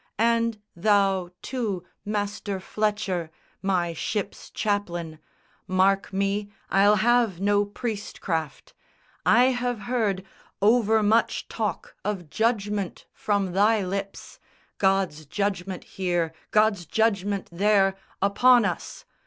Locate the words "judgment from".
12.31-13.51